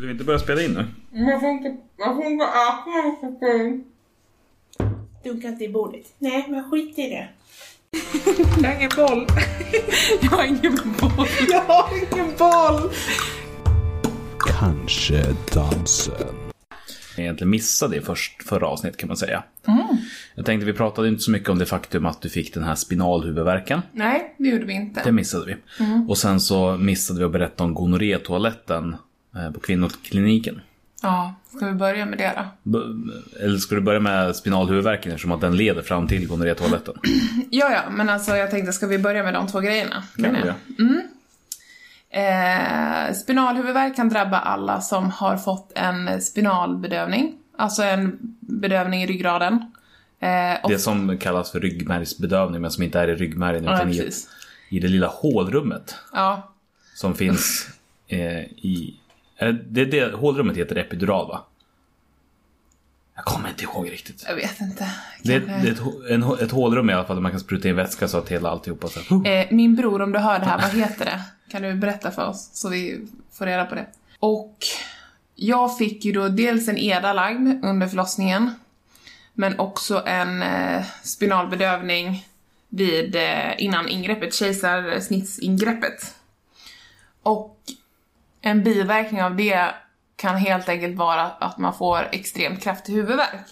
[0.00, 0.86] Vill vi inte börja spela in nu?
[1.24, 2.90] Man får inte, man får inte äta
[5.48, 6.06] inte i bordet.
[6.18, 7.28] Nej, men skit i det.
[8.62, 9.26] Jag har ingen boll.
[10.22, 11.26] Jag har ingen boll.
[11.48, 12.90] Jag har ingen boll.
[14.60, 16.34] Kanske dansen.
[17.16, 19.42] Jag egentligen missade det först, förra avsnitt kan man säga.
[20.34, 22.74] Jag tänkte vi pratade inte så mycket om det faktum att du fick den här
[22.74, 23.80] spinalhuvudvärken.
[23.92, 25.00] Nej, det gjorde vi inte.
[25.04, 25.56] Det missade vi.
[26.08, 28.96] Och sen så missade vi att berätta om gonorrétoaletten
[29.54, 30.60] på kvinnokliniken.
[31.02, 32.44] Ja, ska vi börja med det då?
[32.62, 32.78] B-
[33.40, 36.94] Eller ska du börja med spinalhuvudvärken eftersom att den leder fram till gonorrétoaletten?
[37.50, 40.02] Ja, ja, men alltså jag tänkte, ska vi börja med de två grejerna?
[40.16, 40.54] Kan vi göra?
[42.10, 49.52] Eh, spinalhuvudvärk kan drabba alla som har fått en spinalbedövning, alltså en bedövning i ryggraden.
[50.20, 53.90] Eh, och, Det som kallas för ryggmärgsbedövning men som inte är i ryggmärgen ja, utan
[53.90, 54.28] i, precis.
[54.68, 56.52] i det lilla hålrummet Ja,
[56.94, 57.68] som finns
[58.08, 58.94] eh, i...
[59.40, 61.46] Det, det, hålrummet heter epidural va?
[63.14, 64.24] Jag kommer inte ihåg riktigt.
[64.28, 64.90] jag vet inte.
[65.22, 67.76] Det det är ett, en, ett hålrum i alla fall där man kan spruta in
[67.76, 70.70] vätska så att hela alltihopa så Eh, min bror, om du hör det här, vad
[70.70, 71.20] heter det?
[71.50, 73.86] Kan du berätta för oss så vi får reda på det?
[74.18, 74.56] Och
[75.34, 78.54] jag fick ju då dels en EDA lagd under förlossningen,
[79.34, 82.26] men också en eh, spinalbedövning
[82.68, 86.14] vid, eh, innan ingreppet, kejsarsnittsingreppet.
[87.22, 87.56] Och
[88.40, 89.74] en biverkning av det
[90.16, 93.46] kan helt enkelt vara att man får extremt kraftig huvudvärk.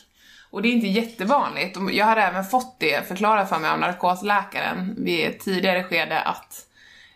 [0.51, 1.77] Och det är inte jättevanligt.
[1.77, 6.21] Och Jag har även fått det förklarat för mig av narkosläkaren vid ett tidigare skede
[6.21, 6.55] att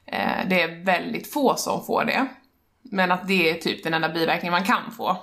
[0.06, 2.26] eh, det är väldigt få som får det.
[2.82, 5.16] Men att det är typ den enda biverkningen man kan få.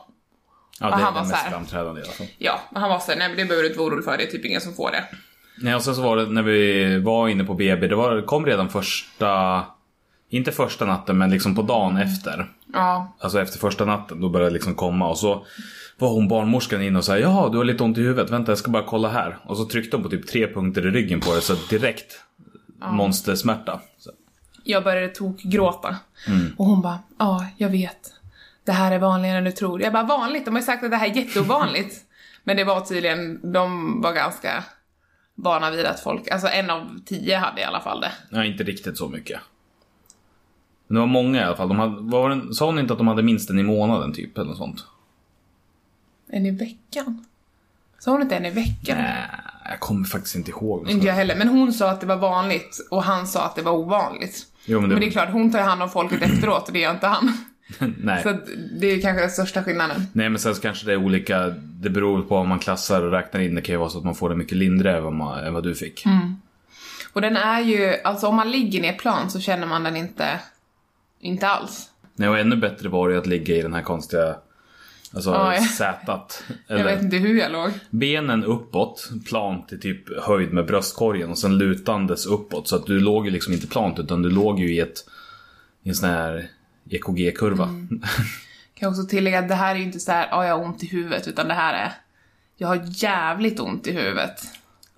[0.80, 2.28] Ja, Och det han är den mest här- framträdande fall.
[2.38, 4.24] Ja, men han var såhär, nej men det behöver du inte vara orolig för, det
[4.24, 5.04] är typ ingen som får det.
[5.62, 8.46] Nej, och sen så var det när vi var inne på BB, det var, kom
[8.46, 9.64] redan första...
[10.30, 12.52] Inte första natten, men liksom på dagen efter.
[12.74, 15.46] Ja, Alltså efter första natten, då började det liksom komma och så
[15.98, 18.58] var hon barnmorskan in och sa ja du har lite ont i huvudet, vänta jag
[18.60, 19.38] ska bara kolla här.
[19.44, 22.20] Och så tryckte hon på typ tre punkter i ryggen på det så direkt
[22.92, 23.80] monstersmärta.
[23.98, 24.12] Så.
[24.64, 25.96] jag började tokgråta.
[26.58, 28.14] Och hon bara, ja, jag vet.
[28.66, 29.82] Det här är vanligare än du tror.
[29.82, 30.46] Jag bara, vanligt?
[30.46, 31.96] De har ju sagt att det här är jätteovanligt.
[32.44, 34.64] Men det var tydligen, de var ganska
[35.36, 38.12] vana vid att folk, alltså en av tio hade i alla fall det.
[38.30, 39.40] Nej, inte riktigt så mycket.
[40.90, 41.68] Men det var många i alla fall.
[41.68, 44.38] De hade, var det, sa hon inte att de hade minst en i månaden typ
[44.38, 44.84] eller något sånt?
[46.30, 47.26] En i veckan?
[48.00, 48.98] Sa hon inte en i veckan?
[48.98, 49.24] Nej,
[49.70, 50.90] jag kommer faktiskt inte ihåg.
[50.90, 53.62] Inte jag heller, men hon sa att det var vanligt och han sa att det
[53.62, 54.48] var ovanligt.
[54.66, 56.80] Jo, men det, Men det är klart, hon tar hand om folket efteråt och det
[56.80, 57.32] gör inte han.
[57.98, 58.24] nej.
[58.24, 58.38] Så
[58.80, 60.08] det är kanske den största skillnaden.
[60.14, 61.48] nej, men sen så kanske det är olika.
[61.82, 63.56] Det beror på vad man klassar och räknar in.
[63.56, 65.54] Det kan ju vara så att man får det mycket lindrigare än vad, man, än
[65.54, 66.06] vad du fick.
[67.14, 70.40] Och den är ju, alltså om man ligger ner plan så känner man den inte,
[71.20, 71.90] inte alls.
[72.16, 74.36] Nej, och ännu bättre var det att ligga i den här konstiga
[75.14, 75.62] Alltså Ja, ja.
[75.62, 76.44] sätat.
[76.68, 77.72] Jag vet Eller inte hur jag låg.
[77.90, 82.68] benen uppåt, plant i typ höjd med bröstkorgen och sen lutandes uppåt.
[82.68, 85.06] Så att du låg ju liksom inte plant utan du låg ju i ett
[85.84, 86.48] i en sån här
[86.90, 87.66] EKG-kurva.
[87.66, 88.00] Kan
[88.80, 90.84] jag också tillägga att det här är ju inte så här, ja jag har ont
[90.84, 91.94] i huvudet, utan det här är,
[92.58, 94.42] jag har jävligt ont i huvudet.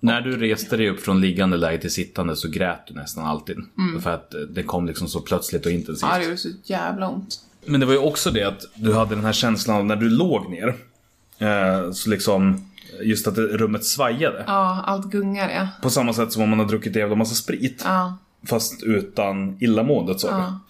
[0.04, 3.56] När du reste dig upp från liggande läge till sittande så grät du nästan alltid.
[4.02, 6.10] För att det kom liksom så plötsligt och intensivt.
[6.12, 7.40] Ja, det gjorde så jävla ont.
[7.64, 10.10] Men det var ju också det att du hade den här känslan av när du
[10.10, 10.74] låg ner.
[11.38, 12.70] Eh, så liksom,
[13.02, 14.44] just att rummet svajade.
[14.46, 15.68] Ja, allt gungar ja.
[15.82, 17.82] På samma sätt som om man har druckit en jävla massa sprit.
[17.84, 18.18] Ja.
[18.46, 20.60] Fast utan illamåendet sa Ja.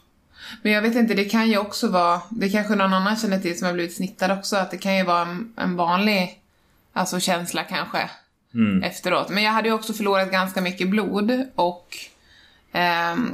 [0.62, 3.58] Men jag vet inte, det kan ju också vara, det kanske någon annan känner till
[3.58, 6.40] som har blivit snittad också, att det kan ju vara en, en vanlig,
[6.92, 8.10] alltså känsla kanske,
[8.82, 9.28] efteråt.
[9.28, 11.96] Men jag hade ju också förlorat ganska mycket blod och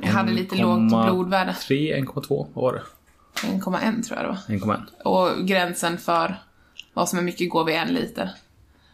[0.02, 0.06] du.
[0.06, 1.54] hade lite lågt blodvärde.
[1.54, 2.82] 3, 1,2, vad var det?
[3.46, 4.74] 1,1 tror jag det var.
[4.74, 5.02] 1,1.
[5.02, 6.36] Och gränsen för
[6.94, 8.30] vad som är mycket går vid en liter.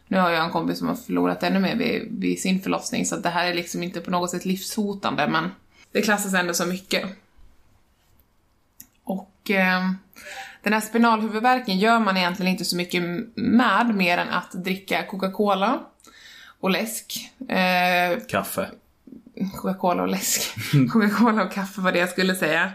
[0.09, 3.17] Nu har jag en kompis som har förlorat ännu mer vid, vid sin förlossning, så
[3.17, 5.51] det här är liksom inte på något sätt livshotande, men
[5.93, 7.09] det klassas ändå som mycket.
[9.05, 9.91] Och eh,
[10.63, 13.03] den här spinalhuvudvärken gör man egentligen inte så mycket
[13.35, 15.81] med, mer än att dricka Coca-Cola
[16.61, 17.31] och läsk.
[17.49, 18.71] Eh, Kaffe.
[19.57, 20.55] Coca-Cola och läsk.
[20.93, 22.73] Coca-Cola och kaffe var det jag skulle säga.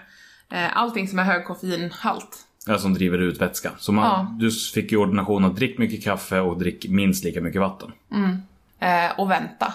[0.52, 2.38] Eh, allting som är hög koffeinhalt.
[2.66, 3.72] Ja, som driver ut vätska.
[3.80, 4.36] Så man, Ja.
[4.40, 7.92] du fick ju ordination att drick mycket kaffe och drick minst lika mycket vatten.
[8.80, 9.74] eh, och vänta.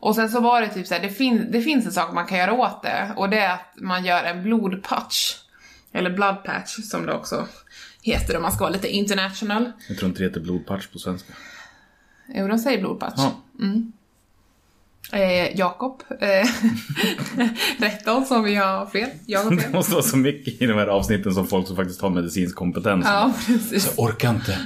[0.00, 2.26] Och sen så var det typ så här, det, fin- det finns en sak man
[2.26, 5.34] kan göra åt det och det är att man gör en blodpatch.
[5.92, 7.46] Eller blood patch som det också
[8.02, 9.72] heter om man ska vara lite international.
[9.88, 11.32] Jag tror inte det heter blodpatch på svenska.
[12.28, 13.14] Jo, de säger blodpatch.
[13.16, 13.32] Ja.
[15.12, 16.02] Eh, Jakob.
[16.20, 16.46] Eh,
[17.78, 19.08] rätta oss om vi har fel.
[19.26, 19.72] Jag har Det fel.
[19.72, 23.04] måste vara så mycket i de här avsnitten som folk som faktiskt har medicinsk kompetens.
[23.08, 23.86] Ja, precis.
[23.96, 24.58] Jag orkar inte.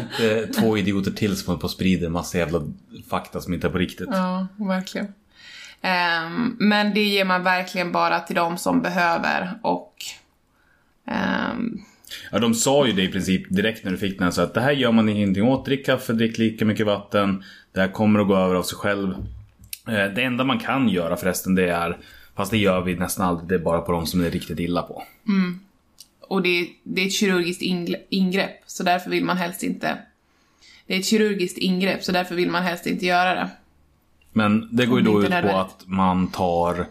[0.00, 2.62] inte två idioter till som håller på och sprider en massa jävla
[3.10, 4.08] fakta som inte är på riktigt.
[4.12, 5.14] Ja, verkligen.
[5.82, 9.94] Ehm, men det ger man verkligen bara till de som behöver och
[11.06, 11.78] ehm,
[12.32, 14.32] Ja, de sa ju det i princip direkt när du fick den.
[14.32, 15.64] Så att det här gör man ingenting åt.
[15.64, 17.44] Drick kaffe, drick lika mycket vatten.
[17.72, 19.10] Det här kommer att gå över av sig själv.
[19.88, 21.98] Eh, Det enda man kan göra förresten det är,
[22.36, 24.58] fast det gör vi nästan aldrig, det är bara på de som det är riktigt
[24.60, 25.02] illa på.
[26.28, 27.62] och det, det är ett kirurgiskt
[28.08, 29.98] ingrepp så därför vill man helst inte
[30.86, 33.50] det är ett kirurgiskt ingrepp så därför vill man helst inte göra det.
[34.32, 36.86] Men det går ju då ut på att man tar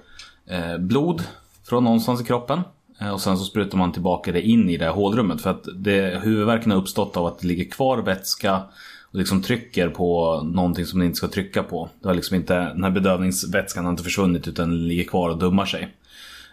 [0.50, 1.24] eh, blod
[1.70, 2.62] från någonstans i kroppen.
[3.02, 5.42] Eh, och sen så sprutar man tillbaka det in i det här hålrummet.
[5.42, 8.62] För att det, huvudvärken har uppstått av att det ligger kvar vätska
[9.12, 11.90] och liksom trycker på någonting som det inte ska trycka på.
[12.02, 15.66] Det har liksom inte, den här bedövningsvätskan har inte försvunnit utan ligger kvar och dummar
[15.66, 15.96] sig.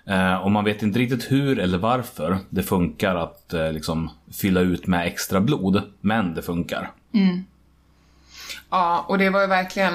[0.07, 4.61] Eh, och man vet inte riktigt hur eller varför det funkar att eh, liksom fylla
[4.61, 5.83] ut med extra blod.
[6.01, 6.91] Men det funkar.
[7.15, 7.45] Mm.
[8.71, 9.95] Ja, och det var ju verkligen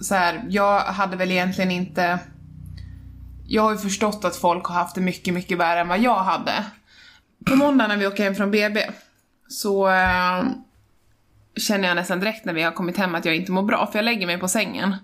[0.00, 0.44] så här.
[0.48, 2.18] jag hade väl egentligen inte...
[3.48, 6.22] Jag har ju förstått att folk har haft det mycket, mycket värre än vad jag
[6.24, 6.64] hade.
[7.46, 8.80] På måndag när vi åker hem från BB
[9.48, 10.44] så eh,
[11.56, 13.98] känner jag nästan direkt när vi har kommit hem att jag inte mår bra, för
[13.98, 14.96] jag lägger mig på sängen.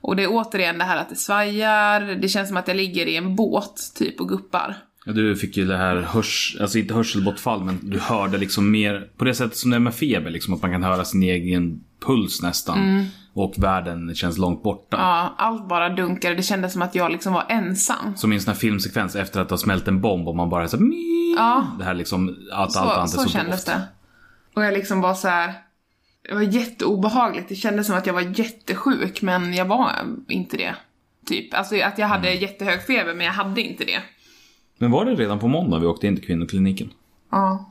[0.00, 3.06] Och det är återigen det här att det svajar, det känns som att jag ligger
[3.06, 4.76] i en båt typ och guppar.
[5.04, 9.08] Ja, Du fick ju det här hörs, alltså inte hörselbortfall men du hörde liksom mer
[9.16, 11.80] på det sättet som det är med feber liksom att man kan höra sin egen
[12.06, 12.78] puls nästan.
[13.36, 14.96] Och världen känns långt borta.
[14.96, 18.16] Ja, allt bara dunkade, det kändes som att jag liksom var ensam.
[18.16, 20.68] Som i en sån här filmsekvens efter att har smält en bomb och man bara
[20.68, 20.78] så.
[21.36, 21.66] Ja.
[21.78, 23.76] Det här liksom, att allt annat så, är så kändes dovt.
[23.76, 23.82] det.
[24.54, 25.54] Och jag liksom var så här.
[26.28, 27.48] Det var jätteobehagligt.
[27.48, 29.90] Det kändes som att jag var jättesjuk, men jag var
[30.28, 30.74] inte det.
[31.26, 31.54] Typ.
[31.54, 34.00] Alltså att jag hade jättehög feber, men jag hade inte det.
[34.78, 36.90] Men var det redan på måndag vi åkte in till kvinnokliniken?
[37.30, 37.70] Ja.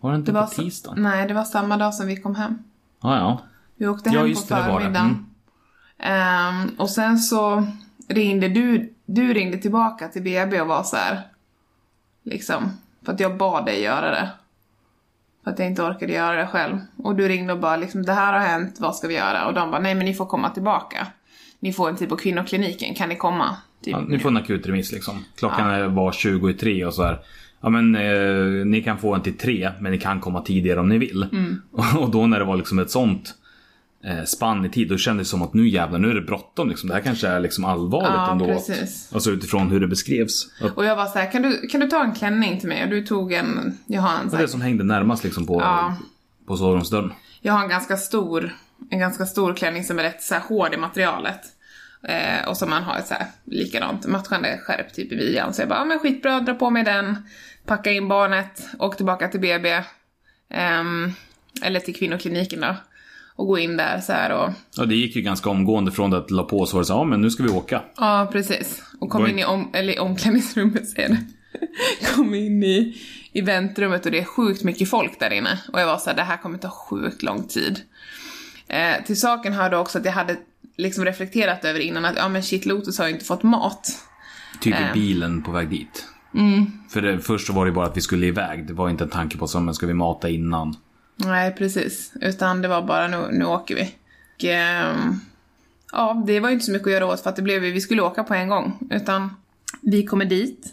[0.00, 1.02] Var det inte Det på tisdagen?
[1.02, 2.58] Nej, det var samma dag som vi kom hem.
[3.02, 3.40] Ja, ja.
[3.78, 5.26] Vi åkte Ja, hem just på förmiddagen.
[5.98, 7.66] Ehm, och sen så
[8.08, 11.20] ringde du, du ringde tillbaka till BB och var så här.
[12.24, 12.70] Liksom,
[13.04, 14.28] för att jag bad dig göra det.
[15.44, 16.78] För att jag inte orkade göra det själv.
[16.96, 19.46] Och du ringde och bara liksom, det här har hänt, vad ska vi göra?
[19.46, 21.06] Och de bara, nej men ni får komma tillbaka.
[21.60, 23.56] Ni får en tid på kvinnokliniken, kan ni komma?
[23.82, 23.92] Typ.
[23.92, 25.24] ja ni får en akutremiss liksom.
[25.36, 27.20] Klockan är var 20 i tre och så här.
[27.60, 30.88] Ja men eh, ni kan få en till tre men ni kan komma tidigare om
[30.88, 31.22] ni vill.
[31.32, 31.62] Mm.
[31.98, 33.34] Och då när det var liksom ett sånt
[34.08, 36.68] eh, spann i tid då kändes det som att nu jävlar nu är det bråttom
[36.68, 36.88] liksom.
[36.88, 38.44] Det här kanske är liksom allvarligt Ja, ändå.
[38.46, 39.10] precis.
[39.14, 40.46] Alltså utifrån hur det beskrevs.
[40.76, 42.84] Och jag var så här, kan du, kan du ta en klänning till mig?
[42.84, 45.60] Och du tog en, jag har en så här, det som hängde närmast liksom på,
[45.60, 45.96] Ja.
[46.46, 47.12] på sovrumsdörren.
[47.40, 48.54] Jag har en ganska stor,
[48.90, 51.40] en ganska stor klänning som är rätt så här hård i materialet.
[52.02, 55.54] Eh, och som man har ett så här likadant matchande skärp typ i midjan.
[55.54, 57.16] Så jag bara, ja men skitbra, dra på mig den,
[57.66, 59.82] packa in barnet, åk tillbaka till BB.
[60.50, 61.12] ehm,
[61.62, 62.76] eller till kvinnokliniken då.
[63.38, 66.18] Och gå in där så här och, Ja det gick ju ganska omgående från det
[66.18, 67.82] att la på så var det så ja men nu ska vi åka.
[67.96, 68.82] ja precis.
[69.00, 71.24] Och kom Var- in i om, eller omklädningsrummet säger det.
[72.14, 72.96] Kom in i,
[73.32, 75.58] i väntrummet och det är sjukt mycket folk där inne.
[75.72, 77.80] Och jag var så här, det här kommer ta sjukt lång tid.
[78.68, 80.36] Eh, till saken hörde också att jag hade
[80.76, 83.88] liksom reflekterat över innan att ja men shit Lotus har ju inte fått mat.
[84.60, 84.90] Typ Eh.
[84.90, 86.06] i bilen på väg dit.
[86.34, 86.66] Mm.
[86.90, 88.66] För det, först så var det bara att vi skulle iväg.
[88.66, 90.76] Det var inte en tanke på men ska vi mata innan?
[91.26, 93.94] Nej precis, utan det var bara nu, nu åker vi.
[94.38, 95.20] Och, ehm,
[95.92, 97.80] ja, det var ju inte så mycket att göra åt för att det blev vi
[97.80, 98.78] skulle åka på en gång.
[98.90, 99.30] Utan
[99.82, 100.66] vi kommer dit,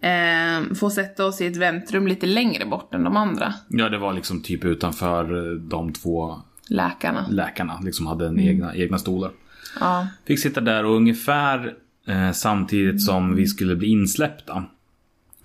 [0.00, 3.98] eh, får sätta oss i ett väntrum lite längre bort än de andra Ja det
[3.98, 7.26] var liksom typ utanför eh, de två läkarna.
[7.30, 7.80] läkarna.
[7.84, 8.48] Liksom hade en Mm.
[8.48, 9.30] egna, egna stolar.
[9.80, 11.74] Ja, Fick sitta där och ungefär
[12.06, 14.64] eh, samtidigt som vi skulle bli insläppta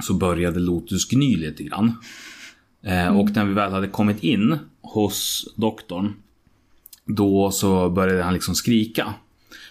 [0.03, 1.93] så började Lotus gny lite grann.
[2.87, 6.13] Eh, Och när vi väl hade kommit in hos doktorn
[7.05, 9.13] då så började han liksom skrika.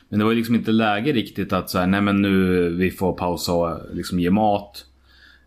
[0.08, 3.52] Men det var liksom inte läge riktigt att säga nej men nu vi får pausa
[3.52, 4.85] och liksom ge mat.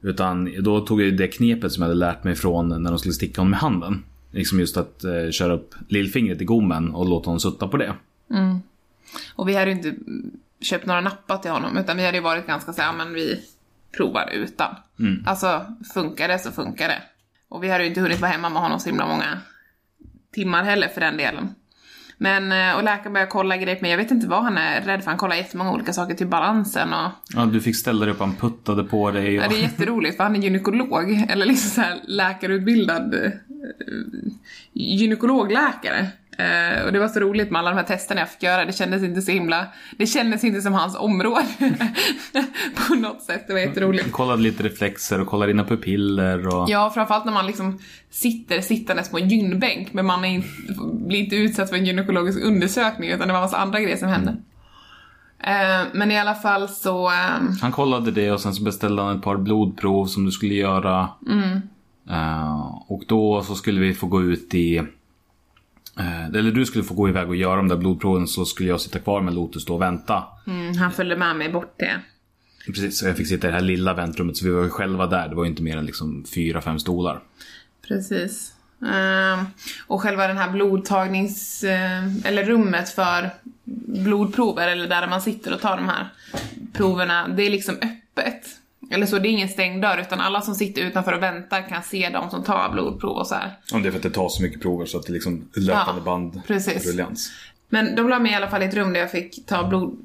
[0.02, 3.14] Utan då tog jag det knepet som jag hade lärt mig från när de skulle
[3.14, 4.04] sticka honom i handen.
[4.32, 7.94] Liksom just att eh, köra upp lillfingret i gommen och låta honom sutta på det.
[9.36, 9.96] och vi hade ju inte
[10.62, 13.14] köpt några nappar till honom utan vi hade ju varit ganska så här, ja, men
[13.14, 13.40] vi
[13.98, 14.76] provar utan.
[15.26, 17.02] Alltså, funkar det så funkar det.
[17.50, 19.38] Och vi hade ju inte hunnit vara hemma med honom så himla många
[20.34, 21.56] timmar heller för den delen.
[22.22, 24.82] Men, eh, och läkaren började kolla grejer på mig, jag vet inte vad han är
[24.82, 28.14] rädd för, han kollar jättemånga olika saker till balansen och Ja, du fick ställa dig
[28.14, 29.38] upp, han puttade på dig.
[29.38, 29.46] Och...
[29.46, 33.32] Ja, det är jätteroligt för han är gynekolog, eller liksom så här läkarutbildad eh,
[34.74, 36.08] gynekologläkare
[36.40, 38.66] Eh, och det var så roligt med alla de här testerna jag fick göra.
[38.66, 39.68] Det kändes inte så himla...
[39.98, 41.46] Det kändes inte som hans område.
[42.88, 43.48] på något sätt.
[43.48, 44.12] Det var jätteroligt.
[44.12, 46.70] Kollade lite reflexer och kollade dina pupiller och...
[46.70, 47.80] Ja, framförallt när man liksom
[48.10, 50.50] sitter sittandes på en gynbänk men man är inte,
[51.08, 54.38] blir inte utsatt för en gynekologisk undersökning utan det var massa andra grejer som hände.
[55.44, 57.08] Eh, men i alla fall så...
[57.10, 60.54] ehm, Han kollade det och sen så beställde han ett par blodprov som du skulle
[60.54, 61.10] göra.
[62.10, 64.82] Eh, och då så skulle vi få gå ut i...
[66.00, 68.82] eh, eller du skulle få gå iväg och göra de där blodproven så skulle jag
[68.82, 70.24] sitta kvar med Lotus då och vänta.
[70.48, 71.88] mm, han följde med mig bort till...
[72.66, 75.08] Precis, så jag fick sitta i det här lilla väntrummet så vi var ju själva
[75.08, 75.30] där.
[75.30, 77.20] Det var ju inte mer än liksom fyra, fem stolar.
[77.88, 78.54] Precis.
[78.88, 79.46] Ehm,
[79.88, 81.64] och själva den här blodtagnings...
[81.64, 83.30] eh, eller rummet för
[84.04, 86.08] blodprover, eller där man sitter och tar de här
[86.74, 88.59] proverna, det är liksom öppet.
[88.92, 91.84] Eller så, det är ingen stängd dörr, utan alla som sitter utanför och väntar kan
[91.84, 93.52] se de som tar blodprov och så här.
[93.74, 95.50] Om det är för att det tar så mycket prover så att det är liksom
[95.56, 97.00] löpande Ja, band precis.
[97.70, 99.98] Men de la mig i alla fall i ett rum där jag fick ta blod,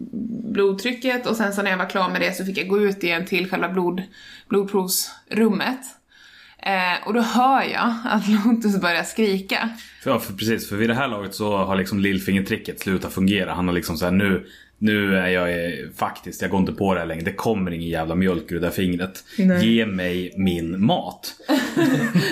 [0.53, 3.05] blodtrycket och sen så när jag var klar med det så fick jag gå ut
[3.05, 4.03] igen till själva blod,
[4.49, 5.81] blodprovsrummet.
[6.59, 9.69] Eh, och då hör jag att Lotus börjar skrika.
[10.05, 13.55] Ja, för precis, för vid det här laget så har liksom lillfingertricket slutat fungera.
[13.55, 14.47] Han har liksom så här nu,
[14.79, 17.25] nu är jag faktiskt, jag går inte på det här längre.
[17.25, 19.25] Det kommer ingen jävla mjölk ur det där fingret.
[19.39, 19.75] Nej.
[19.75, 21.35] Ge mig min mat.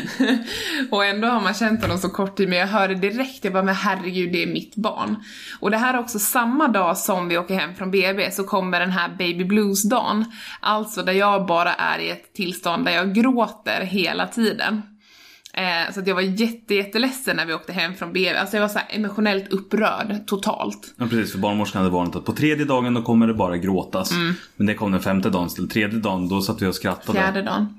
[0.91, 3.63] Och ändå har man känt honom så kort tid, men jag hörde direkt, jag bara
[3.63, 5.17] men herregud det är mitt barn.
[5.61, 8.81] Och det här är också samma dag som vi åker hem från BB så kommer
[8.81, 10.25] den här baby blues-dagen.
[10.61, 14.83] Alltså där jag bara är i ett tillstånd där jag gråter hela tiden.
[15.55, 18.37] Eh, så att jag var jätte, jätteledsen när vi åkte hem från BB.
[18.37, 20.95] Alltså jag var så emotionellt upprörd, totalt.
[20.97, 24.13] Ja precis, för barnmorskan hade varnat att på tredje dagen då kommer det bara gråtas.
[24.13, 24.35] Mm.
[24.57, 25.69] Men det kom den femte dagen till.
[25.69, 27.19] Tredje dagen då satt vi och skrattade.
[27.19, 27.79] Fjärde dagen.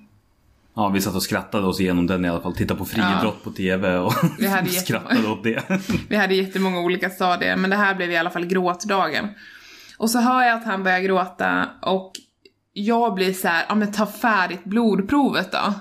[0.75, 2.56] Ja, vi satt och skrattade oss igenom den i alla fall.
[2.56, 5.63] Tittade på friidrott på TV och Vi hade skrattade åt det.
[6.10, 9.30] Vi hade jättemånga olika stadier, men det här blev i alla fall gråtdagen.
[9.98, 12.12] Och så hör jag att han börjar gråta och
[12.74, 15.74] jag blir så här, ja men ta färdigt blodprovet då.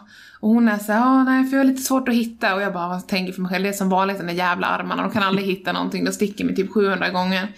[0.42, 2.62] Och hon är så här, ja nej för jag har lite svårt att hitta och
[2.62, 5.12] jag bara tänker för mig själv, det är som vanligt de där jävla armarna, de
[5.12, 7.48] kan aldrig hitta någonting, de sticker mig typ 700 gånger.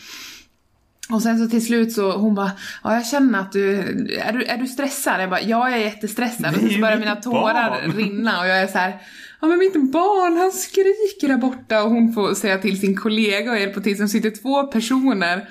[1.10, 2.52] Och sen så till slut så hon bara,
[2.84, 3.78] ja jag känner att du,
[4.18, 5.22] är du, är du stressad?
[5.22, 6.54] Jag bara, ja jag är jättestressad.
[6.54, 7.92] Och så börjar mina tårar barn.
[7.92, 9.00] rinna och jag är så här,
[9.40, 13.50] ja men mitt barn han skriker där borta och hon får säga till sin kollega
[13.50, 15.48] och hjälpa till som sitter två personer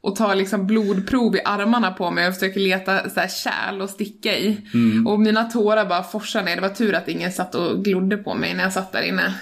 [0.00, 3.90] och tar liksom blodprov i armarna på mig och försöker leta så här kärl och
[3.90, 4.60] sticka i.
[5.06, 6.56] Och mina tårar bara forsar ner.
[6.56, 9.34] Det var tur att ingen satt och glodde på mig när jag satt där inne.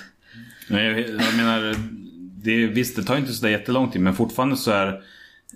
[0.68, 1.74] Nej, jag, jag menar,
[2.44, 5.02] det, visst det tar inte sådär jättelång tid men fortfarande så är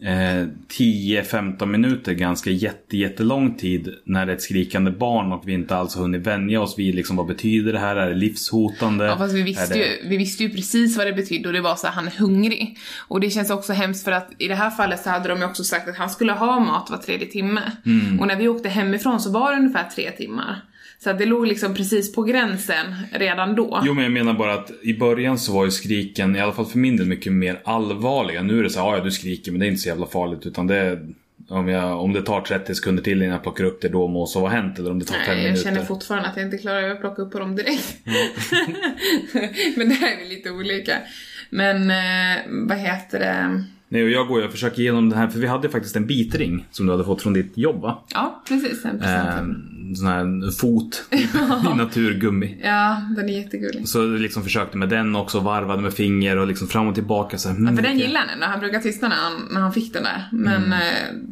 [0.02, 0.46] eh,
[0.78, 5.76] 10-15 minuter ganska jätte, jättelång tid när det är ett skrikande barn och vi inte
[5.76, 7.96] alls har hunnit vänja oss vid liksom vad betyder det här?
[7.96, 9.04] Är det livshotande?
[9.04, 11.60] Ja fast vi visste, det- ju, vi visste ju precis vad det betydde och det
[11.60, 12.78] var så att han är hungrig.
[13.08, 15.44] Och det känns också hemskt för att i det här fallet så hade de ju
[15.44, 17.72] också sagt att han skulle ha mat var tredje timme.
[17.86, 18.20] Mm.
[18.20, 20.62] Och när vi åkte hemifrån så var det ungefär tre timmar.
[21.04, 23.82] Så att det låg liksom precis på gränsen redan då.
[23.84, 26.66] Jo men jag menar bara att i början så var ju skriken, i alla fall
[26.66, 28.42] för min del, mycket mer allvarliga.
[28.42, 30.46] Nu är det så här, "Ja, du skriker men det är inte så jävla farligt
[30.46, 31.06] utan det är,
[31.48, 34.26] om, jag, om det tar 30 sekunder till innan jag plockar upp det då må
[34.26, 35.62] så vara hänt eller om det tar 5 Nej, jag minuter.
[35.70, 37.96] känner fortfarande att jag inte klarar av att plocka upp på dem direkt.
[39.76, 40.92] Men det här är lite olika.
[41.50, 42.38] Men eh,
[42.68, 43.64] vad heter det?
[43.88, 46.66] Nej och jag går och försöker igenom den här, för vi hade faktiskt en bitring
[46.70, 48.04] som du hade fått från ditt jobb va?
[48.14, 48.84] Ja, precis.
[48.84, 49.28] En present.
[49.28, 49.44] Eh,
[49.96, 51.26] sån här fot i,
[51.76, 52.56] naturgummi.
[52.62, 53.88] Ja, den är jättegullig.
[53.88, 57.48] Så liksom försökte med den också, varvade med finger och liksom fram och tillbaka så
[57.48, 58.06] här, mm, För den okej.
[58.06, 60.28] gillar han ändå, han brukar tystna när han, när han fick den där.
[60.32, 60.78] Men eh,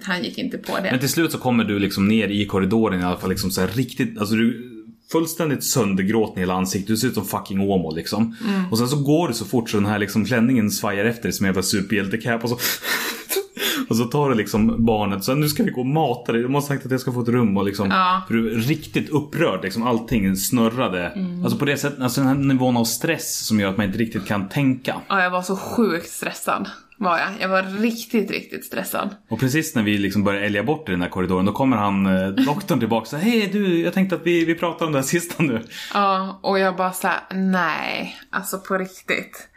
[0.02, 0.88] han gick inte på det.
[0.90, 3.60] Men till slut så kommer du liksom ner i korridoren i alla fall liksom så
[3.60, 4.74] här riktigt, alltså du
[5.12, 6.88] fullständigt söndergråten i hela ansiktet.
[6.88, 8.36] Du ser ut som fucking Åmål liksom.
[8.70, 11.32] Och sen så går du så fort så den här liksom klänningen svajar efter dig
[11.32, 12.58] som en jävla superhjältecap och så
[13.88, 16.42] Och så tar du liksom barnet så nu ska vi gå och mata dig.
[16.42, 17.90] De har sagt att jag ska få ett rum och liksom.
[17.90, 18.22] Ja.
[18.26, 19.82] För du är riktigt upprörd liksom.
[19.82, 21.12] Allting snurrade.
[21.44, 23.98] Alltså på det sättet, alltså den här nivån av stress som gör att man inte
[23.98, 24.94] riktigt kan tänka.
[25.08, 26.70] Ja, jag var så sjukt stressad.
[27.00, 27.28] Var jag.
[27.40, 29.16] Jag var riktigt, riktigt stressad.
[29.28, 32.06] Och precis när vi liksom börjar älga bort i den här korridoren då kommer han,
[32.06, 34.98] eh, doktorn tillbaka och säger Hej du, jag tänkte att vi, vi pratar om det
[34.98, 35.62] här sista nu.
[35.94, 39.48] Ja, och jag bara såhär, nej, alltså på riktigt.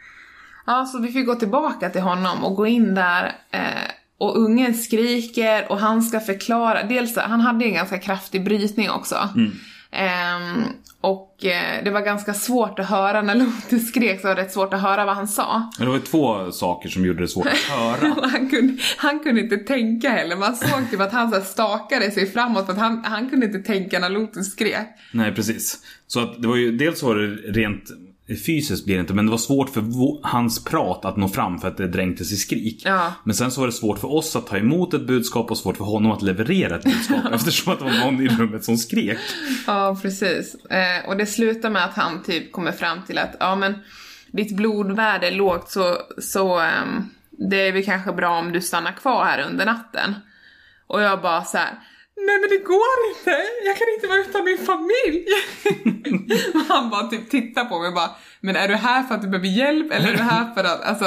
[0.66, 3.60] Ja, så vi fick gå tillbaka till honom och gå in där eh,
[4.22, 9.28] och ungen skriker och han ska förklara, dels han hade en ganska kraftig brytning också.
[9.92, 10.64] Ehm,
[11.00, 14.52] och eh, det var ganska svårt att höra när Lotus skrek så var det rätt
[14.52, 15.70] svårt att höra vad han sa.
[15.78, 18.28] Men det var två saker som gjorde det svårt att höra.
[18.28, 22.26] Han, kunde, han kunde inte tänka heller, man såg typ att han så stakade sig
[22.32, 24.88] framåt för att han, han kunde inte tänka när Lotus skrek.
[25.12, 25.78] Nej precis.
[26.06, 27.28] Så att det var ju, dels var det
[27.60, 27.84] rent
[28.36, 29.82] fysiskt blir det inte, men det var svårt för
[30.28, 32.82] hans prat att nå fram för att det dränktes i skrik.
[32.84, 33.12] Ja.
[33.24, 35.76] Men sen så var det svårt för oss att ta emot ett budskap och svårt
[35.76, 39.18] för honom att leverera ett budskap eftersom att det var någon i rummet som skrek.
[39.66, 40.54] Ja, precis.
[40.54, 43.74] Eh, och det slutar med att han typ kommer fram till att, ja men
[44.32, 48.92] ditt blodvärde är lågt så, så ehm, det är väl kanske bra om du stannar
[48.92, 50.14] kvar här under natten.
[50.86, 51.70] Och jag bara så här.
[52.16, 55.26] Nej men det går inte, jag kan inte vara utan min familj.
[56.68, 59.28] han bara typ tittar på mig och bara, men är du här för att du
[59.28, 61.04] behöver hjälp eller är du här för att, alltså,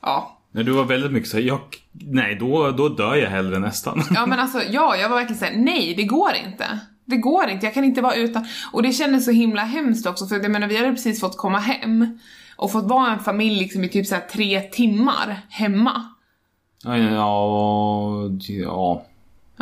[0.00, 0.38] ja.
[0.52, 1.60] Nej, du var väldigt mycket såhär, jag,
[1.92, 4.02] nej då, då dör jag hellre nästan.
[4.14, 6.78] Ja men alltså, ja, jag var verkligen såhär, nej det går inte.
[7.04, 8.46] Det går inte, jag kan inte vara utan.
[8.72, 11.58] Och det kändes så himla hemskt också för jag menar vi hade precis fått komma
[11.58, 12.18] hem
[12.56, 16.06] och fått vara en familj liksom i typ såhär tre timmar hemma.
[16.84, 19.06] Ja, ja, ja.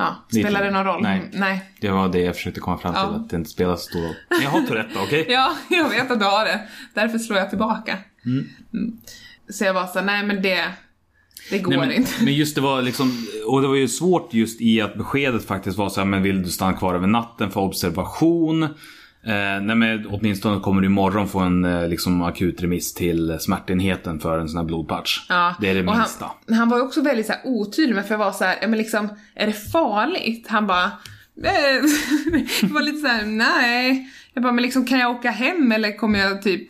[0.00, 1.02] Ja, spelar det någon roll?
[1.02, 1.18] Nej.
[1.18, 1.62] Mm, Nej.
[1.80, 3.08] Det var det jag försökte komma fram till, Ja.
[3.16, 4.14] att det inte spelar så stor roll.
[4.28, 5.26] Men jag har Tourette, okej?
[5.30, 6.60] Ja, jag vet att du har det.
[6.94, 7.98] Därför slår jag tillbaka.
[8.26, 8.46] Mm.
[9.50, 10.64] Så jag var så nej men det,
[11.50, 12.10] det går Nej, men, inte.
[12.24, 15.78] men just det var liksom, och det var ju svårt just i att beskedet faktiskt
[15.78, 18.68] var så här, men vill du stanna kvar över natten för observation?
[19.22, 24.20] Eh, nej men åtminstone kommer du imorgon få en eh, liksom akut remiss till smärtenheten
[24.20, 25.20] för en sån här blodpatch.
[25.28, 26.30] Ja, Det är det och minsta.
[26.48, 28.56] Han, han var ju också väldigt så här, otydlig med för jag var så här,
[28.62, 30.46] ja men liksom, är det farligt?
[30.48, 31.82] Han bara, eh,
[32.62, 34.08] var lite så här, nej.
[34.34, 36.66] Jag bara, men liksom kan jag åka hem eller kommer jag typ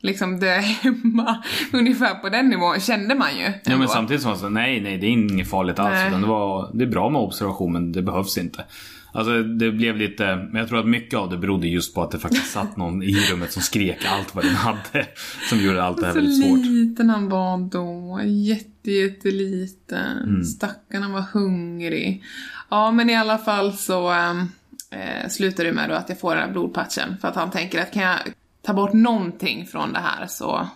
[0.00, 1.42] liksom dö hemma?
[1.72, 3.52] Ungefär på den nivån kände man ju.
[3.64, 5.90] Ja men samtidigt var det så, nej nej det är inget farligt alls.
[5.92, 6.08] Nej.
[6.08, 8.64] Utan det, var, det är bra med observation men det behövs inte.
[9.12, 12.10] Alltså det blev lite, men jag tror att mycket av det berodde just på att
[12.10, 15.06] det faktiskt satt någon i rummet som skrek allt vad den hade.
[15.48, 16.58] Som gjorde allt det här Så väldigt svårt.
[16.66, 18.20] liten han var då.
[18.24, 20.18] Jätte, jätteliten.
[20.28, 20.44] Mm.
[20.44, 22.24] Stackarn han var hungrig.
[22.70, 24.48] Ja, men i alla fall så ähm,
[24.90, 27.16] eh, slutar det med då att jag får den här blodpatchen.
[27.20, 28.18] För att han tänker att kan jag
[28.62, 30.68] ta bort någonting från det här så...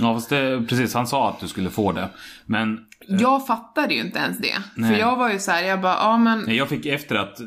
[0.00, 2.08] Ja fast det, precis han sa att du skulle få det.
[2.46, 4.56] Men Jag fattade ju inte ens det.
[4.74, 4.92] Nej.
[4.92, 6.40] För jag var ju så här, jag bara, ja men...
[6.46, 7.40] nej, jag fick efter att,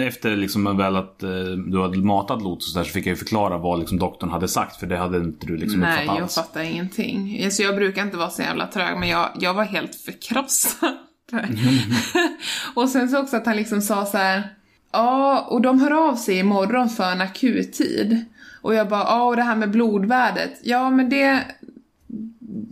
[0.00, 1.30] efter liksom väl att eh,
[1.66, 4.76] du hade matat Lotus där så fick jag ju förklara vad liksom doktorn hade sagt
[4.76, 6.34] för det hade inte du liksom Nej, uppfattat jag alls.
[6.34, 7.44] fattar ingenting.
[7.44, 10.96] Alltså, jag brukar inte vara så jävla trög, men jag, jag var helt förkrossad.
[12.74, 14.54] och sen så också att han liksom sa så här.
[14.92, 18.24] Ja, och de hör av sig imorgon för en akuttid.
[18.62, 20.50] Och jag bara, ja, och det här med blodvärdet.
[20.62, 21.44] Ja, men det...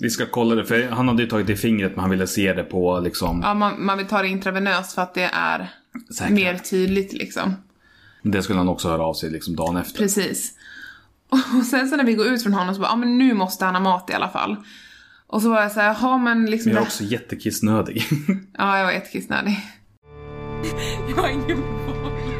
[0.01, 2.27] Vi ska kolla det för han hade ju tagit det i fingret men han ville
[2.27, 5.72] se det på liksom, Ja, man, man vill ta det intravenöst för att det är
[6.18, 6.35] Säkert.
[6.35, 7.55] mer tydligt liksom.
[8.22, 9.98] det skulle han också höra av sig liksom dagen efter.
[9.98, 10.53] Precis.
[11.59, 13.64] Och sen så när vi går ut från honom så bara, ja men nu måste
[13.64, 14.57] han ha mat i alla fall.
[15.27, 16.68] Och så var jag så här, ja men liksom...
[16.68, 18.03] Men jag är också jättekissnödig.
[18.59, 19.59] Ja, jag var jättekissnödig.
[21.09, 22.38] Jag har ingen boll.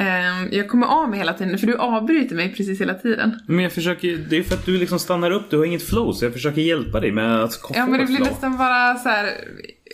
[0.00, 3.40] Ehm, jag kommer av mig hela tiden, för du avbryter mig precis hela tiden.
[3.46, 6.12] Men jag försöker, det är för att du liksom stannar upp, du har inget flow
[6.12, 8.28] så jag försöker hjälpa dig med att få Ja, men det blir flow.
[8.28, 9.30] nästan bara så här.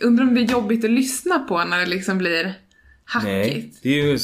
[0.03, 2.55] undrar om det är jobbigt att lyssna på när det liksom blir
[3.05, 3.27] hackigt.
[3.27, 4.19] Nej, det är ju,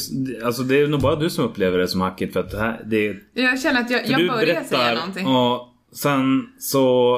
[0.45, 2.81] alltså det är nog bara du som upplever det som hackigt för att det här,
[2.85, 3.19] det är...
[3.33, 5.27] Jag känner att jag, jag börjar säga någonting.
[5.27, 7.15] och sen så,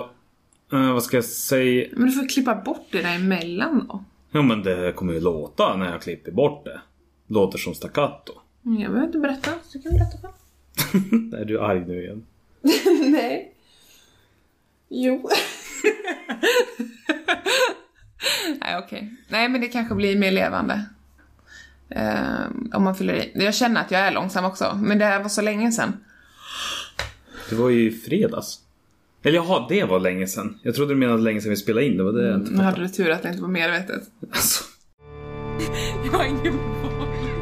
[0.73, 1.87] eh, vad ska jag säga?
[1.93, 4.03] Men du får klippa bort det där emellan då.
[4.33, 6.81] Jo men det kommer ju låta när jag klipper bort det.
[7.27, 8.33] Låter som staccato.
[8.65, 11.33] Mm, Jag behöver inte berätta, så du kan berätta själv.
[11.41, 12.25] är du arg nu igen?
[13.11, 13.51] Nej.
[14.89, 15.29] Jo.
[18.61, 19.13] Nej, okej.
[19.29, 20.85] Nej, men det kanske blir mer levande.
[21.89, 23.31] Ehm, om man fyller i.
[23.35, 25.93] Jag känner att jag är långsam också, men det här var så länge sedan.
[27.49, 28.59] Det var ju i fredags.
[29.23, 30.59] Eller jaha, det var länge sedan.
[30.63, 32.63] Jag trodde du menade länge sedan vi spelade in, det var det jag inte Nu
[32.63, 34.03] hade du tur att det inte var medvetet.
[34.33, 34.63] alltså.
[36.05, 37.34] Jag har ingen boll.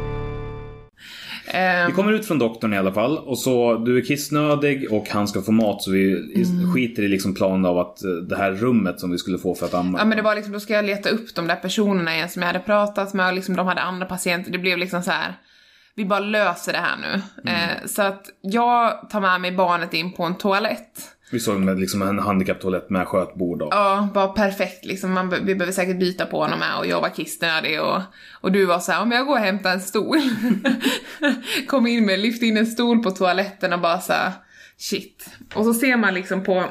[1.53, 5.09] Ehm, Vi kommer ut från doktorn i alla fall och så du är kissnödig och
[5.09, 6.73] han ska få mat så vi Mm.
[6.73, 9.65] skiter i liksom planen av att eh, det här rummet som vi skulle få för
[9.65, 9.97] att amma.
[9.99, 12.41] Ja men det var liksom, då ska jag leta upp de där personerna igen som
[12.41, 14.51] jag hade pratat med och liksom de hade andra patienter.
[14.51, 15.33] Det blev liksom så här.
[15.95, 17.21] Vi bara löser det här nu.
[17.51, 20.99] Eh, så att jag tar med mig barnet in på en toalett.
[21.33, 23.73] Vi såg med liksom en handikapptoalett med skötbord och...
[23.73, 25.11] Ja, bara perfekt liksom.
[25.11, 28.01] Man, vi behöver säkert byta på honom med och jag var kissnödig och,
[28.41, 30.21] och du var så här, om jag går och hämtar en stol.
[31.67, 34.31] Kom in med, lyfte in en stol på toaletten och bara så här,
[34.77, 35.29] shit.
[35.55, 36.65] Och så ser man liksom på,